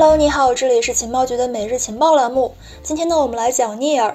[0.00, 2.54] Hello，你好，这里是情报局的每日情报栏目。
[2.82, 4.14] 今天呢，我们来讲 Near。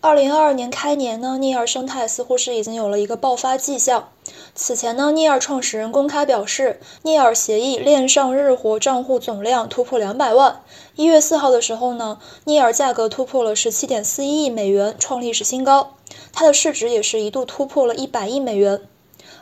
[0.00, 4.08] 二零二二年开年呢，Near 生态似乎是已经有了一个爆发迹象。
[4.56, 10.60] 此前呢，Near 创始人公开表示，Near 协议链上日活账户总量突破两百万。
[10.96, 15.94] 一月四号的时候呢，Near 价格突破了十七点四一亿美元，创历史新高。
[16.32, 18.80] 它的市值也是一度突破了一百亿美元。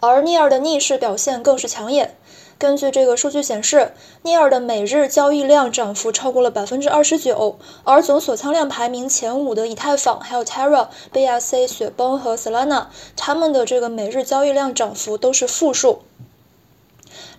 [0.01, 2.15] 而 Near 的逆势表现更是抢眼。
[2.59, 16.01] 根据这个数据显示尼尔的每日交易量涨幅超过了百分之二十九，而总锁仓量排名前五的以太坊、还有 Terra、BSC、雪崩和 Solana，他们的这个每日交易量涨幅都是负数。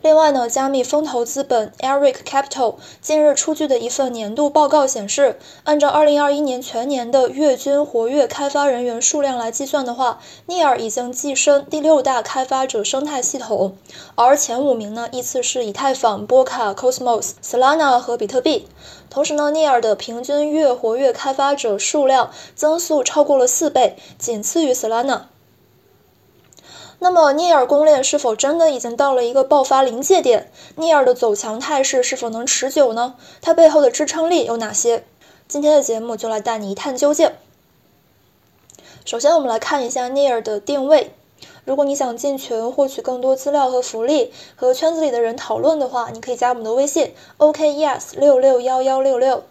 [0.02, 13.76] 另外呢，加密风投资本 Eric Capital 近日出具的一份年度报告显示，按照2021年全年的月均活跃开发人员数量来计算的话，Near 已经跻身第六大开发者生态系统，
[14.16, 18.68] 而前五名呢依次是以太坊、波卡、Cosmos、Solana 和比特币。
[19.10, 25.22] 同时呢，Near 的平均月活跃开发者数量增速超过了四倍，仅次于 Solana。
[27.02, 30.52] 那么，聂尔公链是否真的已经到了一个爆发临界点？
[30.76, 33.16] 聂尔的走强态势是否能持久呢？
[33.42, 35.06] 它背后的支撑力有哪些？
[35.48, 37.32] 今天的节目就来带你一探究竟。
[39.06, 41.14] 首先，我们来看一下聂尔的定位。
[41.64, 49.44] 如果你想进群获取更多资料和福利，和圈子里的人讨论的话，你可以加我们的微信：OKES 六六幺幺六六。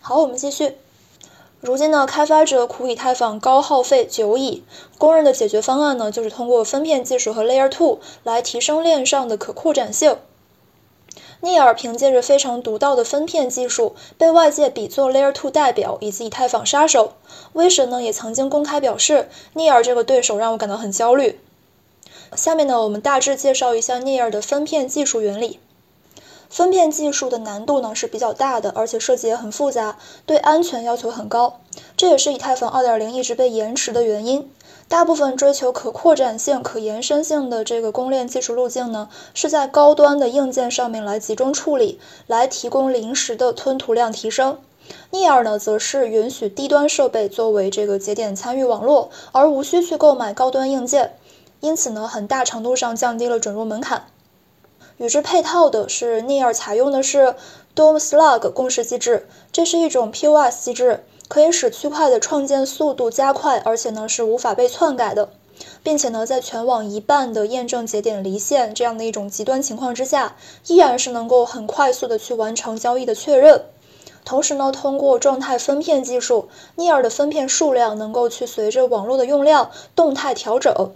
[0.00, 0.76] 好，我们继续。
[1.60, 4.64] 如今呢，开发者苦以太坊高耗费久矣，
[4.96, 10.16] 公认的解决方案呢，就是通过分片技术和 Layer Two 来提升链上的可扩展性。
[11.42, 17.12] 聂尔凭借着非常独到的分片技术，被外界比作 Layer Two 代表以及以太坊杀手。
[17.52, 21.38] 威神呢也曾经公开表示，聂尔这个对手让我感到很焦虑。
[22.34, 25.60] 下面呢，我们大致介绍一下聂尔的分片技术原理。
[26.50, 31.60] 分片技术的难度呢是比较大的，而且设计也很复杂，对安全要求很高。
[31.96, 34.50] 这也是以太坊2.0一直被延迟的原因。
[34.88, 44.58] 大部分追求可扩展性、可延伸性的这个公链技术路径呢，是在高端的硬件上面来集中处理，来提供临时的吞吐量提升。
[45.12, 51.14] Near 呢，则是允许低端设备作为这个节点参与网络，而无需去购买高端硬件，
[51.60, 54.06] 因此呢，很大程度上降低了准入门槛。
[55.00, 57.34] 与之配套的是，Near 采用的是
[57.74, 65.30] Dom Slug 共识机制，这是一种 POS 机制，可以使区块的创建速度加快，而且呢是无法被篡改的，
[65.82, 73.62] 并且呢在全网一半的验证节点离线这样的一种极端情况之下，依然是能够很快速的去完成交易的确认。
[74.26, 80.92] 同时呢，通过状态分片技术，Near 的分片数量能够去随着网络的用量动态调整。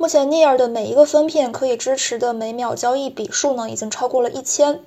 [0.00, 4.80] 目前，Near 的每一个分片可以支持的每秒交易笔数呢，已经超过了一千。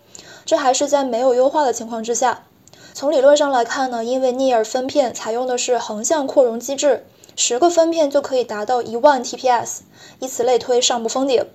[0.43, 2.47] 这还是在没有优化的情况之下。
[2.95, 9.81] 从理论上来看呢，因为 Near 分片采用的是横向扩容机制，十个分片就可以达到一万 TPS，
[10.17, 11.45] 以此类推，上不封顶。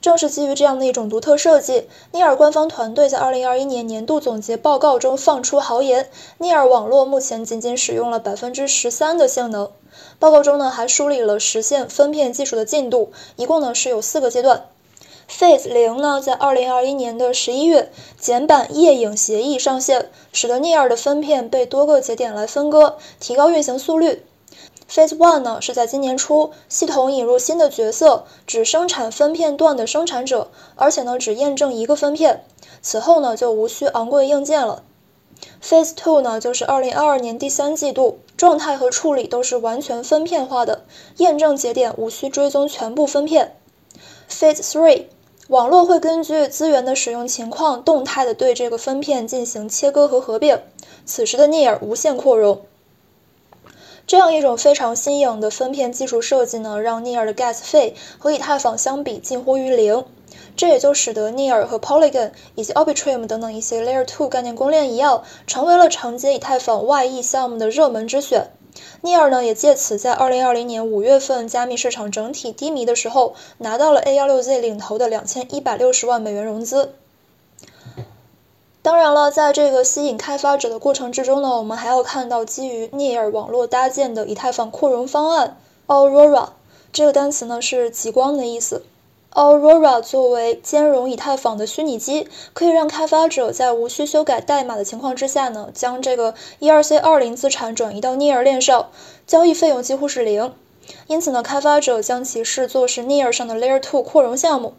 [0.00, 9.70] 正是基于这样的一种独特设计，Near 官方团队在2021年年度总结报告中放出豪言：Near 网络目前仅仅使用了百分之十三的性能。
[10.18, 14.64] 报告中呢还梳理了实现分片技术的进度，一共呢是有四个阶段。
[15.28, 24.24] Phase 零呢在2021年的十一月，简版夜影协议上线，使得 Near 的分片被多个节点来分割，提高运行速率。
[24.90, 32.44] Phase One 呢是在今年初，系统引入新的角色，只生产分片段的生产者，而且呢只验证一个分片。
[32.82, 34.82] 此后呢就无需昂贵硬件了。
[35.62, 40.82] Phase Two 呢就是2022年第三季度，状态和处理都是完全分片化的，
[41.18, 43.56] 验证节点无需追踪全部分片。
[44.28, 45.04] Phase Three，
[45.46, 50.60] 网络会根据资源的使用情况，动态的对这个分片进行切割和合并。
[51.06, 52.62] 此时的 Near 无限扩容。
[54.10, 60.04] 这样一种非常新颖的分片技术设计呢，让 Near 的 Gas 费和以太坊相比近乎于零。
[60.56, 68.50] 这也就使得 Near 和 Polygon 以及 Arbitrum 等等一些 Layer 2概念公链一样，成为了承接以太坊外溢项目的热门之选。
[69.04, 76.94] Near 呢，也借此在2020年5月份加密市场整体低迷的时候，拿到了 A16Z 领头的2160万美元融资。
[78.82, 86.48] 当然了，在这个吸引开发者的过程之中呢，我们还要看到基于 Near 网络搭建的以太坊扩容方案 Aurora。
[86.90, 88.82] 这个单词呢是极光的意思。
[89.34, 98.88] Aurora 作为兼容以太坊的虚拟机，可以让开发者在无需修改代码的情况之下呢，将这个 ERC20 资产转移到 Near 链上，
[99.26, 100.54] 交易费用几乎是零。
[101.06, 104.72] 因此呢，开发者将其视作是 Near 上的 Layer 2扩容项目。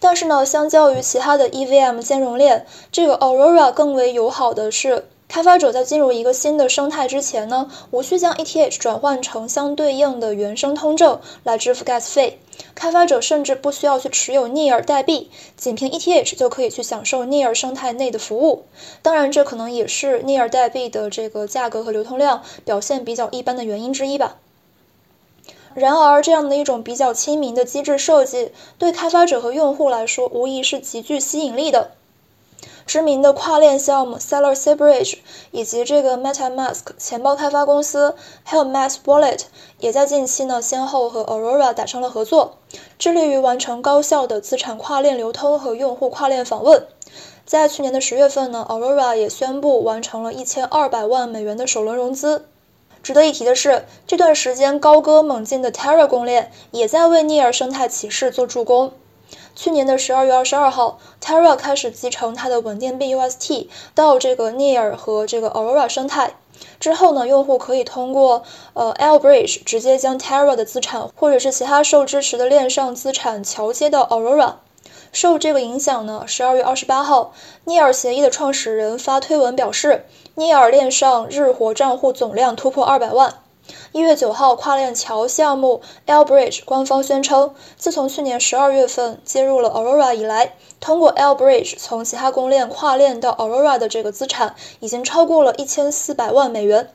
[0.00, 5.06] 但是呢，相较于其他的 EVM 兼容链，这个 Aurora 更为友好的是。
[5.28, 12.40] 开发者在进入一个新的生态之前呢，无需将 ETH 转换成相对应的原生通证来支付 Gas 费。
[12.74, 18.64] 开发者甚至不需要去持有 Near 代币，仅凭 ETH 就可以去享受 Near 生态内的服务。
[19.02, 24.36] 当然，这可能也是 Near 代币的这个价格和流通量表现比较一般的原因之一吧。
[25.78, 31.92] 然而，这样的一种比较亲民的机制设计，对开发者和用户来说，无疑是极具吸引力的。
[32.84, 35.18] 知名的跨链项目 Seller c Bridge
[35.50, 39.42] 以及这个 MetaMask 钱包开发公司，还有 Mass Wallet
[39.78, 42.54] 也在近期呢，先后和 Aurora 达成了合作，
[42.98, 46.86] 致力于完成高效的资产跨链流通和用户跨链访问。
[47.44, 52.46] 在去年的十月份呢，Aurora 也宣布完成了一千二百万美元的首轮融资。
[53.02, 58.92] 值得一提的是，这段时间高歌猛进的 Terra 公链也在为 Near 生态启示做助攻。
[59.54, 66.34] 去年的十二月二十二号，Terra 开始集成它的稳定币 UST 到这个 Near 和这个 Aurora 生态。
[66.80, 68.42] 之后呢，用户可以通过
[68.74, 74.54] 呃 L Bridge 直接将 Terra 的资产或者是其他受支持的链上资产桥接到 Aurora。
[75.12, 77.32] 受这个影响呢，十二月二十八号
[77.66, 80.04] ，Near 协议的创始人发推文表示
[80.36, 83.34] ，Near 链上日活账户总量突破二百万。
[83.92, 96.90] 一月九号，跨链桥项目 L Bridge 官方宣称，自从去年十二月份接入了 Aurora 以来，通过 L Bridge 从其他公链跨链到 Aurora 的这个资产已经超过了一千四百万美元。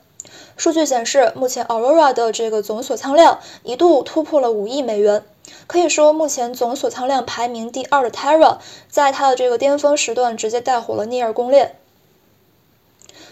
[0.56, 5.24] 数据显示，目前 Aurora 的这个总锁仓量一度突破了五亿美元。
[5.66, 8.58] 可以说，目前总锁仓量排名第二的 Terra，
[8.88, 11.76] 在它的这个巅峰时段直接带火了 Near 公链。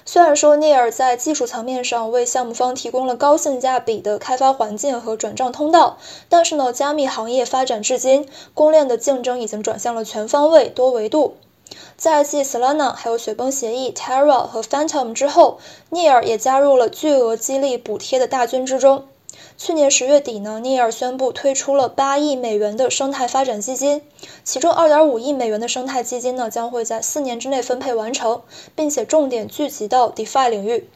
[0.04, 5.98] 虽然说 Near 在技术层面上为项目方提供了高性价比的开发环境和转账通道，
[6.28, 11.36] 但是呢，加密行业发展至今，公链的竞争已经转向了全方位、多维度。
[11.96, 15.58] 在继 Solana、还有雪崩协议、Terra 和 Phantom 之后
[15.90, 19.06] ，Near 也加入了巨额激励补贴的大军之中。
[19.64, 24.02] 去年十月底呢，Near 宣布推出了八亿美元的生态发展基金，
[24.42, 28.42] 其中二点五亿美元的生态基金呢将会在四年之内分配完成，
[28.74, 30.90] 并且重点聚集到 DeFi 领域。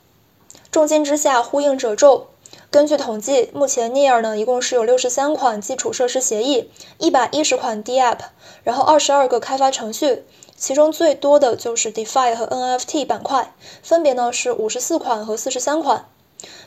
[0.73, 2.27] 重金之下呼应褶皱。
[2.69, 6.69] 根据统计，目前 Near 呢一共是有六十三款基础设施协议，
[6.99, 8.19] 一百一十款 DApp，
[8.65, 10.25] 然后二十二个开发程序，
[10.57, 13.55] 其中最多的就是 DeFi 和 NFT 板块，
[13.85, 16.07] 分别呢是五十四款和四十三款。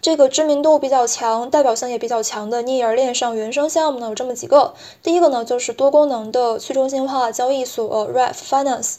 [0.01, 4.74] 这个知名度比较强、代表性也比较强的 Near 链上原生项目呢，有这么几个。
[5.04, 8.95] 第一个呢，就是多功能的去中心化交易所 Ref Finance，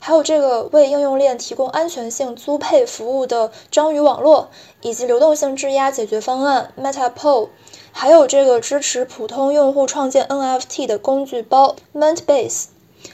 [0.00, 4.48] 还有这个为应用链提供安全性租配服务的章鱼网络，
[4.80, 7.48] 以及流动性质押解决方案 MetaPool，
[7.92, 12.66] 还有这个支持普通用户创建 NFT 的工具包 MintBase，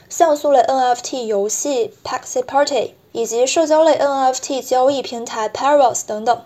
[0.09, 6.43] 像素类 NFT 游戏 Paxi Party，以及社交类 NFT 交易平台 Paros 等等。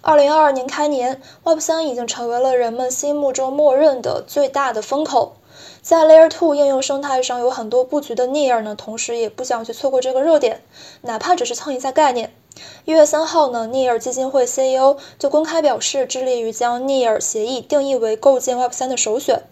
[0.00, 5.34] 二零二二年开年，Web 三已经成为了人们心目中默认的最大的风口。
[5.82, 10.62] 在 Layer Two 应用生态上有很多布局的 Near 呢，同时也不想去错过这个热点，
[11.02, 12.32] 哪怕只是蹭一下概念。
[12.84, 19.42] 一月三号呢，Near 基金会 CEO 就公开表示，致力于将 Near 协议定义为构建 Web 三的首选。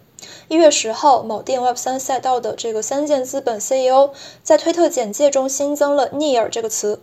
[0.47, 4.11] 一月十号，某定 Web 三赛道的这个三箭资本 CEO
[4.43, 7.01] 在推特简介中新增了 Near 这个词。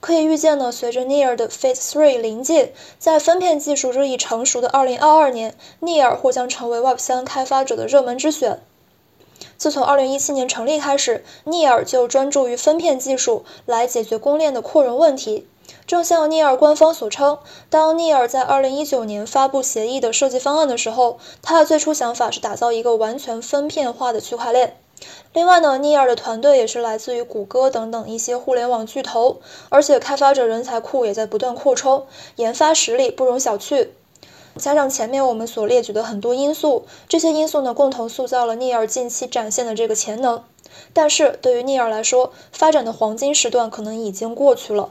[0.00, 8.60] 可以预见呢，随着 Near 的 Phase Three 临近，在分片技术日益成熟的2022年，Near 或将成为 Web 3开发者的热门之选。
[9.58, 15.46] 自从2017年成立开始，Near 就专注于分片技术来解决公链的扩容问题。
[15.86, 17.38] 正像 Near 官方所称，
[17.70, 24.76] 当 Near 在2019年发布协议的设计方案的时候，它的最初想法是打造一个完全分片化的区块链。
[25.32, 33.88] 另外呢 ner 的团队也是来自于谷歌等等一些互联网巨头，而且开发者人才库也在不断扩充，研发实力不容小觑。
[34.56, 40.42] 加上前面我们所列举的很多因素，这些因素呢，共同塑造了 ner 近期展现的这个潜能。
[40.94, 44.88] 但是对于 ner 来说，发展的黄金时段可能已经过去了。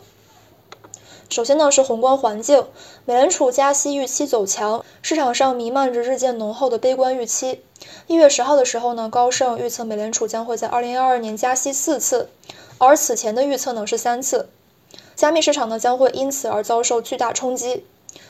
[1.30, 2.66] 首先呢是宏观环境，
[3.06, 7.62] 美联储加息预期走强，市场上弥漫着日渐浓厚的悲观预期。
[8.08, 12.30] 一月十号的时候呢，高盛预测美联储将会在二零二二年加息四次，
[12.78, 14.50] 而此前的预测呢是三次。
[15.16, 17.86] 加密市场呢将会因此而遭受巨大冲击。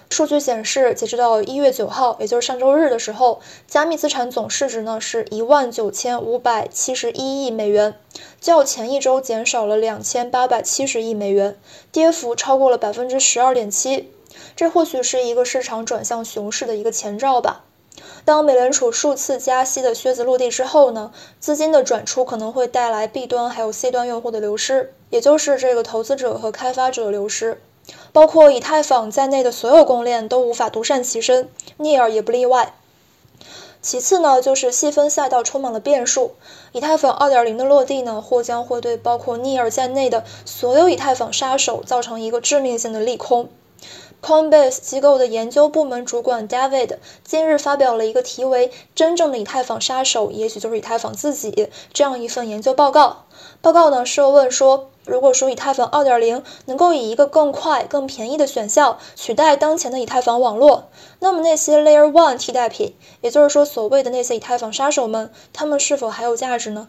[0.10, 7.96] 数据显示，截止到一月九号，也就是上周日的时候，加密资产总市值呢是一万九千五百七十一亿美元，
[8.40, 11.58] 较前一周减少了两千八百七十亿美元，
[11.92, 14.12] 跌幅超过了百分之十二点七。
[14.56, 17.64] 这或许是一个市场转向熊市的一个前兆吧。
[18.26, 27.62] 当美联储数次加息的靴子落地之后呢，资金的转出可能会带来 B 端还有 C 端用户的流失，也就是这个投资者和开发者流失，
[28.16, 32.74] 包括以太坊在内的所有公链都无法独善其身，Near 也不例外。
[33.82, 36.32] 其次呢，就是细分赛道充满了变数，
[36.72, 43.50] 以太坊2.0的落地呢，或将会对包括 Near 在内的所有以太坊杀手造成一个致命性的利空。
[44.26, 53.26] Coinbase 机构的研究部门主管 David 今日发表了一个题为“真正的以太坊杀手，也许就是以太坊自己”这样一份研究报告。
[53.62, 60.86] 报告呢是问说，如果说以太坊2.0能够以一个更快、更便宜的选项取代当前的以太坊网络，
[61.20, 66.88] 那么那些 Layer One 替代品，也就是说所谓的那些以太坊杀手们，他们是否还有价值呢？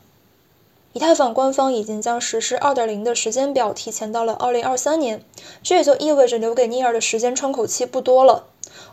[0.96, 5.22] 以太坊官方已经将实施2.0的时间表提前到了2023年，
[5.62, 8.44] 这也就意味着留给 Near 的时间窗口期不多了。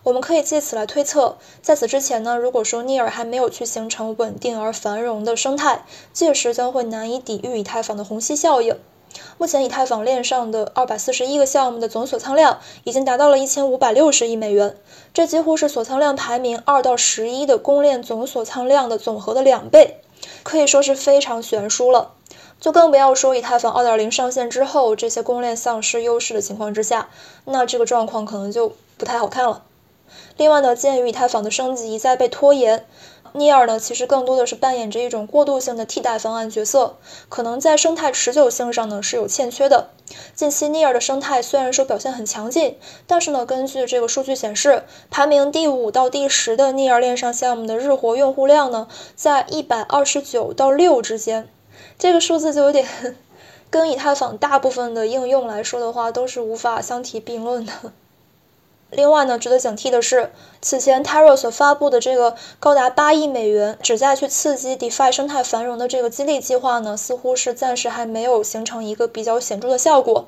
[0.03, 8.77] 我们可以借此来推测，在此之前呢，如果说 Near 还没有去形成稳定而繁荣的生态，届时将会难以抵御以太坊的虹吸效应。
[9.37, 14.75] 目前以太坊链上的241个项目的总锁仓量已经达到了1560亿美元，
[15.13, 20.01] 这几乎是锁仓量排名2到11的公链总锁仓量的总和的两倍。
[20.43, 22.11] 可以说是非常悬殊了，
[22.59, 27.09] 就更不要说以太坊二点零上线之后，这些公链丧失优势的情况之下，
[27.45, 29.63] 那这个状况可能就不太好看了。
[30.37, 32.85] 另外呢，鉴于以太坊的升级一再被拖延
[33.33, 36.97] ，Near 呢其实更多的是扮演着一种过渡性的替代方案角色，
[37.29, 39.89] 可能在生态持久性上呢是有欠缺的。
[40.35, 51.49] 近期 Near 的生态虽然说表现很强劲，但是呢，根据这个数据显示，排名第五到第十的 Near 链上项目的日活用户量呢，在一百二十九到六之间，
[51.97, 52.87] 这个数字就有点
[53.71, 57.71] 跟以太坊大部分的应用来说的话，都是无法相提并论的。
[58.95, 60.31] 另外呢，值得警惕的是，
[60.61, 70.27] 此前 Terra 所发布的这个高达八亿美元旨在去刺激 DeFi 生态繁荣的这个激励计划呢，似乎是暂时还没有形成一个比较显著的效果。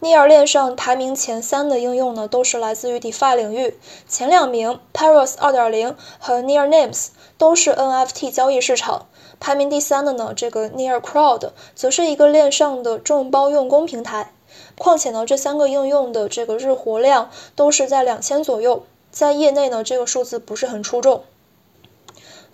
[0.00, 9.06] Near 链上排名前三的应用呢，都是来自于 DeFi 领域，前两名 Paros 2.0和 Near Names 都是 NFT 交易市场，
[9.38, 14.32] 排名第三的呢，这个 Near Crowd 则是一个链上的众包用工平台。
[14.78, 21.22] 况且呢，这三个应用的这个日活量都是在两千左右，在业内呢，这个数字不是很出众。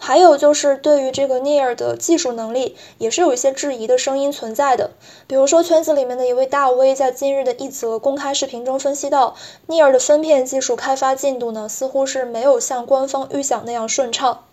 [0.00, 4.92] 还有就是对于这个 Near 的技术能力，也是有一些质疑的声音存在的。
[5.26, 9.34] 比如说，圈子里面的一位大 V 在今日的一则公开视频中分析到
[9.66, 14.44] ，Near 的分片技术开发进度呢，似乎是没有像官方预想那样顺畅。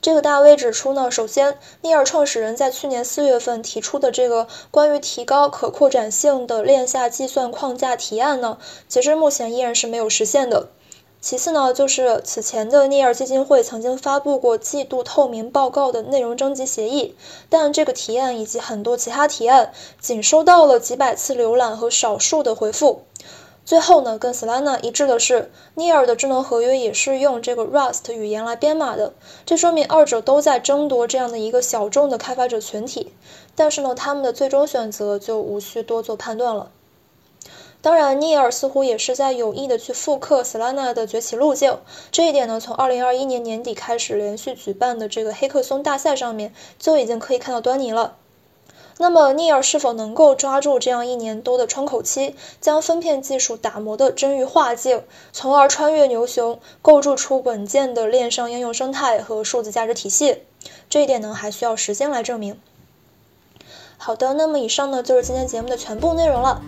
[0.00, 10.68] 这个大 V 指出呢，首先，Near 创始人在去年四月份提出的这个关于提高可扩展性的链下计算框架提案呢，截至目前依然是没有实现的。
[11.20, 17.16] 其次呢，就是此前的 Near 基金会曾经发布过季度透明报告的内容征集协议，
[17.48, 23.04] 但这个提案以及很多其他提案仅收到了几百次浏览和少数的回复。
[23.64, 29.14] 最后呢，跟 Solana 一致的是，Near 的智能合约也是用这个 Rust 语言来编码的，
[29.46, 33.12] 这说明二者都在争夺这样的一个小众的开发者群体。
[33.54, 36.70] 但是呢，他们的最终选择就无需多做判断了。
[37.80, 41.78] 当然，Near 似乎也是在有意的去复刻 Solana 的崛起路径，
[42.10, 48.16] 这一点呢，从2021年年底开始连续举办的这个黑客松大赛上面就已经可以看到端倪了。
[48.98, 60.42] 那么，Near 是否能够抓住这样一年多的窗口期，将分片技术打磨的臻于化境，从而穿越牛熊，构筑出稳健的链上应用生态和数字价值体系？
[60.88, 62.60] 这一点呢，还需要时间来证明。
[63.96, 66.62] 好的，那么以上呢就是今天节目的全部内容了，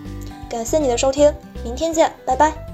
[0.50, 2.65] 感谢你的收听，明天见，拜拜。